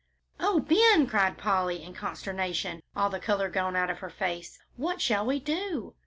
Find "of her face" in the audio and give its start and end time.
3.91-4.57